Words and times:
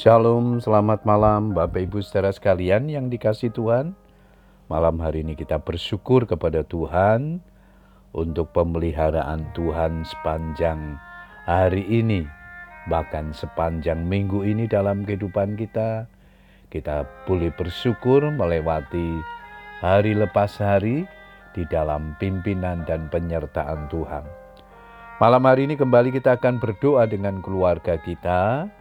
Shalom, 0.00 0.64
selamat 0.64 1.04
malam 1.04 1.52
Bapak 1.52 1.84
Ibu 1.84 2.00
saudara 2.00 2.32
sekalian 2.32 2.88
yang 2.88 3.12
dikasih 3.12 3.52
Tuhan. 3.52 3.92
Malam 4.72 4.96
hari 4.96 5.20
ini 5.20 5.36
kita 5.36 5.60
bersyukur 5.60 6.24
kepada 6.24 6.64
Tuhan 6.64 7.44
untuk 8.16 8.48
pemeliharaan 8.56 9.52
Tuhan 9.52 10.08
sepanjang 10.08 10.96
hari 11.44 11.84
ini. 11.84 12.24
Bahkan 12.88 13.36
sepanjang 13.36 14.00
minggu 14.00 14.40
ini 14.40 14.64
dalam 14.64 15.04
kehidupan 15.04 15.60
kita, 15.60 16.08
kita 16.72 17.04
boleh 17.28 17.52
bersyukur 17.52 18.24
melewati 18.24 19.20
hari 19.84 20.16
lepas 20.16 20.56
hari 20.64 21.04
di 21.52 21.68
dalam 21.68 22.16
pimpinan 22.16 22.88
dan 22.88 23.12
penyertaan 23.12 23.92
Tuhan. 23.92 24.24
Malam 25.20 25.44
hari 25.44 25.68
ini 25.68 25.76
kembali 25.76 26.08
kita 26.08 26.40
akan 26.40 26.56
berdoa 26.56 27.04
dengan 27.04 27.44
keluarga 27.44 28.00
kita 28.00 28.79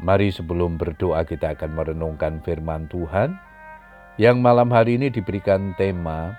Mari 0.00 0.32
sebelum 0.32 0.80
berdoa 0.80 1.28
kita 1.28 1.52
akan 1.52 1.76
merenungkan 1.76 2.40
firman 2.40 2.88
Tuhan 2.88 3.36
yang 4.16 4.40
malam 4.40 4.72
hari 4.72 4.96
ini 4.96 5.12
diberikan 5.12 5.76
tema 5.76 6.32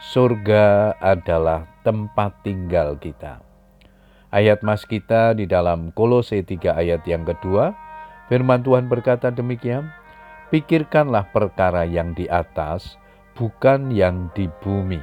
Surga 0.00 0.96
adalah 0.96 1.68
tempat 1.84 2.40
tinggal 2.40 2.96
kita. 2.96 3.44
Ayat 4.32 4.64
mas 4.64 4.88
kita 4.88 5.36
di 5.36 5.44
dalam 5.44 5.92
Kolose 5.92 6.40
3 6.40 6.72
ayat 6.72 7.04
yang 7.04 7.28
kedua, 7.28 7.76
firman 8.32 8.64
Tuhan 8.64 8.88
berkata 8.88 9.28
demikian, 9.28 9.92
Pikirkanlah 10.48 11.28
perkara 11.36 11.84
yang 11.84 12.16
di 12.16 12.24
atas, 12.32 12.96
bukan 13.36 13.92
yang 13.92 14.32
di 14.32 14.48
bumi. 14.64 15.00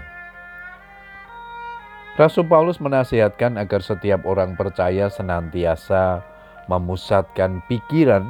Rasul 2.17 2.49
Paulus 2.49 2.81
menasihatkan 2.81 3.61
agar 3.61 3.85
setiap 3.85 4.25
orang 4.25 4.57
percaya 4.57 5.13
senantiasa 5.13 6.25
memusatkan 6.67 7.63
pikiran 7.67 8.23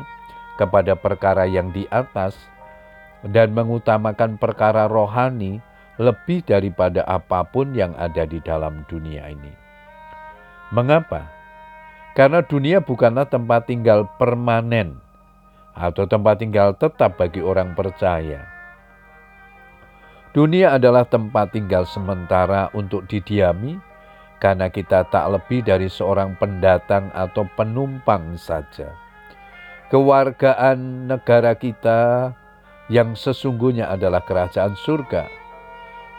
kepada 0.58 0.98
perkara 0.98 1.46
yang 1.46 1.70
di 1.70 1.86
atas 1.94 2.34
dan 3.26 3.54
mengutamakan 3.54 4.38
perkara 4.38 4.90
rohani 4.90 5.62
lebih 5.98 6.46
daripada 6.46 7.02
apa 7.10 7.42
pun 7.46 7.74
yang 7.74 7.94
ada 7.98 8.26
di 8.26 8.38
dalam 8.42 8.86
dunia 8.86 9.30
ini. 9.34 9.54
Mengapa? 10.70 11.26
Karena 12.14 12.42
dunia 12.42 12.82
bukanlah 12.82 13.30
tempat 13.30 13.70
tinggal 13.70 14.10
permanen 14.18 14.98
atau 15.78 16.10
tempat 16.10 16.42
tinggal 16.42 16.74
tetap 16.74 17.18
bagi 17.18 17.42
orang 17.42 17.78
percaya. 17.78 18.42
Dunia 20.34 20.78
adalah 20.78 21.06
tempat 21.06 21.54
tinggal 21.54 21.86
sementara 21.90 22.70
untuk 22.74 23.06
didiami, 23.10 23.78
karena 24.38 24.70
kita 24.70 25.06
tak 25.10 25.26
lebih 25.34 25.66
dari 25.66 25.90
seorang 25.90 26.38
pendatang 26.38 27.10
atau 27.14 27.46
penumpang 27.58 28.38
saja. 28.38 28.94
Kewargaan 29.90 31.10
negara 31.10 31.58
kita 31.58 32.32
yang 32.92 33.18
sesungguhnya 33.18 33.90
adalah 33.90 34.22
kerajaan 34.22 34.78
surga. 34.78 35.26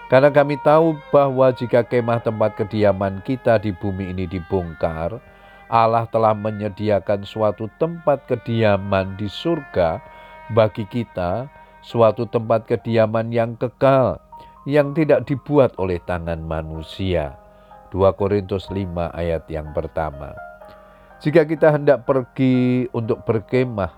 Karena 0.09 0.33
kami 0.33 0.57
tahu 0.65 0.97
bahwa 1.13 1.53
jika 1.53 1.85
kemah 1.85 2.25
tempat 2.25 2.57
kediaman 2.57 3.21
kita 3.29 3.61
di 3.61 3.77
bumi 3.77 4.17
ini 4.17 4.25
dibongkar, 4.25 5.21
Allah 5.69 6.09
telah 6.09 6.33
menyediakan 6.33 7.29
suatu 7.29 7.69
tempat 7.77 8.25
kediaman 8.25 9.21
di 9.21 9.29
surga 9.29 10.01
bagi 10.57 10.89
kita, 10.89 11.53
suatu 11.85 12.25
tempat 12.25 12.65
kediaman 12.65 13.29
yang 13.29 13.53
kekal, 13.61 14.17
yang 14.65 14.97
tidak 14.97 15.29
dibuat 15.29 15.77
oleh 15.77 16.01
tangan 16.01 16.41
manusia 16.41 17.37
2 17.89 18.21
Korintus 18.21 18.69
5 18.69 19.17
ayat 19.17 19.49
yang 19.49 19.73
pertama. 19.73 20.37
Jika 21.19 21.49
kita 21.49 21.73
hendak 21.75 22.05
pergi 22.05 22.87
untuk 22.93 23.25
berkemah, 23.25 23.91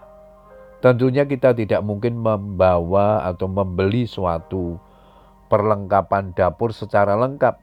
tentunya 0.81 1.27
kita 1.27 1.53
tidak 1.53 1.83
mungkin 1.83 2.17
membawa 2.17 3.27
atau 3.27 3.51
membeli 3.51 4.07
suatu 4.07 4.79
perlengkapan 5.51 6.33
dapur 6.33 6.71
secara 6.71 7.19
lengkap. 7.19 7.59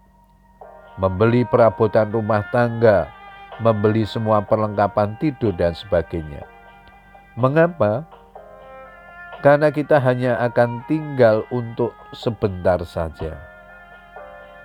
Membeli 1.00 1.46
perabotan 1.48 2.12
rumah 2.12 2.44
tangga, 2.52 3.08
membeli 3.64 4.04
semua 4.04 4.44
perlengkapan 4.44 5.16
tidur 5.18 5.54
dan 5.56 5.74
sebagainya. 5.74 6.44
Mengapa? 7.38 8.06
Karena 9.46 9.70
kita 9.70 10.02
hanya 10.02 10.42
akan 10.42 10.82
tinggal 10.90 11.46
untuk 11.54 11.94
sebentar 12.10 12.82
saja 12.82 13.56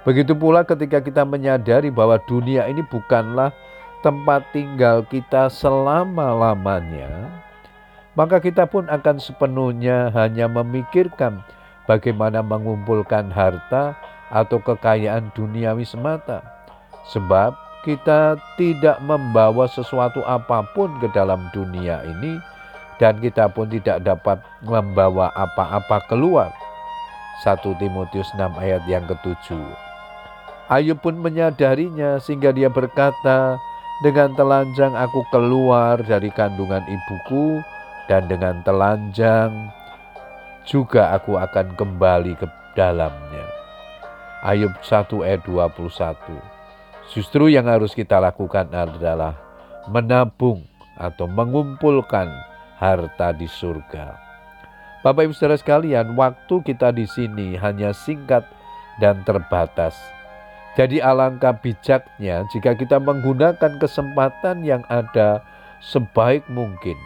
Begitu 0.02 0.34
pula 0.34 0.66
ketika 0.66 0.98
kita 0.98 1.22
menyadari 1.22 1.86
bahwa 1.86 2.18
dunia 2.26 2.66
ini 2.66 2.82
bukanlah 2.82 3.54
tempat 4.02 4.42
tinggal 4.50 5.06
kita 5.06 5.46
selama-lamanya, 5.46 7.30
maka 8.18 8.42
kita 8.42 8.66
pun 8.66 8.90
akan 8.90 9.22
sepenuhnya 9.22 10.10
hanya 10.10 10.50
memikirkan 10.50 11.46
bagaimana 11.86 12.42
mengumpulkan 12.42 13.30
harta 13.30 13.94
atau 14.34 14.58
kekayaan 14.58 15.30
duniawi 15.38 15.86
semata. 15.86 16.42
Sebab 17.14 17.54
kita 17.86 18.42
tidak 18.58 18.98
membawa 19.06 19.70
sesuatu 19.70 20.26
apa 20.26 20.66
pun 20.74 20.98
ke 20.98 21.06
dalam 21.14 21.46
dunia 21.54 22.02
ini 22.02 22.42
dan 22.98 23.22
kita 23.22 23.46
pun 23.54 23.70
tidak 23.70 24.02
dapat 24.02 24.42
membawa 24.66 25.30
apa-apa 25.38 26.02
keluar. 26.10 26.50
1 27.46 27.58
Timotius 27.78 28.30
6 28.38 28.54
ayat 28.58 28.82
yang 28.86 29.02
ketujuh. 29.06 29.91
Ayub 30.70 31.02
pun 31.02 31.18
menyadarinya 31.18 32.22
sehingga 32.22 32.54
dia 32.54 32.70
berkata, 32.70 33.58
dengan 34.02 34.34
telanjang 34.34 34.94
aku 34.98 35.22
keluar 35.30 36.02
dari 36.02 36.30
kandungan 36.34 36.82
ibuku 36.86 37.62
dan 38.10 38.26
dengan 38.26 38.58
telanjang 38.66 39.70
juga 40.66 41.14
aku 41.14 41.38
akan 41.38 41.74
kembali 41.78 42.34
ke 42.34 42.46
dalamnya. 42.74 43.46
Ayub 44.42 44.74
1 44.82 45.06
ayat 45.22 45.42
21. 45.46 46.18
Justru 47.14 47.50
yang 47.50 47.70
harus 47.70 47.94
kita 47.94 48.18
lakukan 48.18 48.70
adalah 48.74 49.38
menabung 49.86 50.66
atau 50.98 51.30
mengumpulkan 51.30 52.30
harta 52.78 53.30
di 53.34 53.46
surga. 53.46 54.18
Bapak 55.02 55.30
Ibu 55.30 55.34
Saudara 55.34 55.58
sekalian, 55.58 56.14
waktu 56.14 56.62
kita 56.62 56.94
di 56.94 57.06
sini 57.10 57.58
hanya 57.58 57.90
singkat 57.90 58.46
dan 59.02 59.22
terbatas. 59.26 59.94
Jadi 60.72 61.04
alangkah 61.04 61.52
bijaknya 61.52 62.48
jika 62.48 62.72
kita 62.72 62.96
menggunakan 62.96 63.76
kesempatan 63.76 64.64
yang 64.64 64.80
ada 64.88 65.44
sebaik 65.84 66.48
mungkin. 66.48 66.96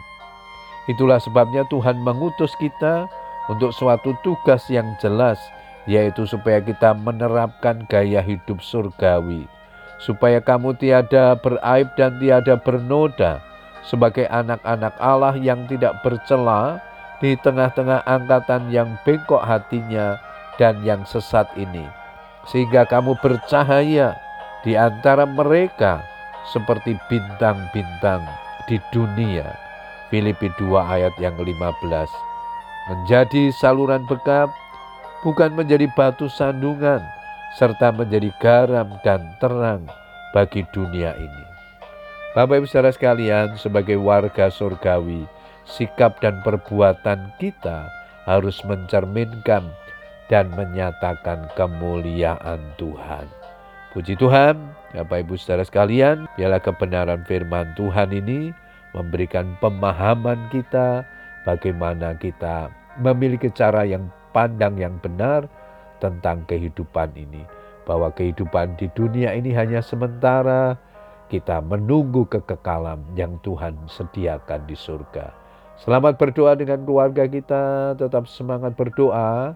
Itulah 0.87 1.19
sebabnya 1.19 1.67
Tuhan 1.67 1.99
mengutus 1.99 2.55
kita 2.63 3.11
untuk 3.51 3.75
suatu 3.75 4.15
tugas 4.23 4.63
yang 4.71 4.87
jelas, 5.03 5.35
yaitu 5.83 6.23
supaya 6.23 6.63
kita 6.63 6.95
menerapkan 6.95 7.83
gaya 7.91 8.23
hidup 8.23 8.63
surgawi, 8.63 9.43
supaya 9.99 10.39
kamu 10.39 10.71
tiada 10.79 11.35
beraib 11.35 11.91
dan 11.99 12.15
tiada 12.23 12.55
bernoda, 12.55 13.43
sebagai 13.83 14.31
anak-anak 14.31 14.95
Allah 14.95 15.35
yang 15.35 15.67
tidak 15.67 15.99
bercela 16.07 16.79
di 17.19 17.35
tengah-tengah 17.43 17.99
angkatan 18.07 18.71
yang 18.71 18.95
bengkok 19.03 19.43
hatinya 19.43 20.15
dan 20.55 20.79
yang 20.87 21.03
sesat 21.03 21.51
ini 21.59 22.06
sehingga 22.47 22.87
kamu 22.87 23.19
bercahaya 23.19 24.15
di 24.63 24.73
antara 24.73 25.27
mereka 25.27 26.03
seperti 26.51 26.95
bintang-bintang 27.11 28.23
di 28.67 28.79
dunia. 28.91 29.47
Filipi 30.07 30.47
2 30.55 30.71
ayat 30.79 31.11
yang 31.19 31.35
ke-15. 31.35 32.07
Menjadi 32.87 33.51
saluran 33.51 34.07
bekap 34.07 34.47
bukan 35.19 35.51
menjadi 35.51 35.91
batu 35.91 36.31
sandungan 36.31 37.03
serta 37.59 37.91
menjadi 37.91 38.31
garam 38.39 38.95
dan 39.03 39.35
terang 39.43 39.83
bagi 40.31 40.63
dunia 40.71 41.11
ini. 41.19 41.45
Bapak 42.37 42.61
Ibu 42.61 42.67
saudara 42.69 42.93
sekalian, 42.93 43.57
sebagai 43.57 43.97
warga 43.97 44.53
surgawi, 44.53 45.25
sikap 45.65 46.21
dan 46.21 46.39
perbuatan 46.45 47.33
kita 47.41 47.89
harus 48.29 48.61
mencerminkan 48.61 49.65
dan 50.27 50.51
menyatakan 50.55 51.47
kemuliaan 51.55 52.59
Tuhan. 52.75 53.27
Puji 53.95 54.19
Tuhan, 54.19 54.59
Bapak 54.93 55.25
Ibu 55.25 55.39
Saudara 55.39 55.63
sekalian, 55.63 56.27
biarlah 56.35 56.61
kebenaran 56.61 57.23
firman 57.25 57.71
Tuhan 57.79 58.11
ini 58.11 58.51
memberikan 58.91 59.55
pemahaman 59.63 60.51
kita 60.51 61.01
bagaimana 61.47 62.13
kita 62.19 62.67
memiliki 62.99 63.47
cara 63.55 63.87
yang 63.87 64.11
pandang 64.35 64.75
yang 64.75 64.99
benar 64.99 65.47
tentang 66.03 66.43
kehidupan 66.45 67.15
ini. 67.15 67.41
Bahwa 67.87 68.11
kehidupan 68.11 68.75
di 68.75 68.91
dunia 68.91 69.31
ini 69.31 69.55
hanya 69.55 69.79
sementara, 69.79 70.75
kita 71.31 71.63
menunggu 71.63 72.27
kekekalan 72.27 72.99
yang 73.15 73.39
Tuhan 73.47 73.79
sediakan 73.87 74.67
di 74.67 74.75
surga. 74.75 75.31
Selamat 75.79 76.19
berdoa 76.19 76.59
dengan 76.59 76.83
keluarga 76.83 77.23
kita, 77.23 77.95
tetap 77.95 78.27
semangat 78.27 78.75
berdoa 78.75 79.55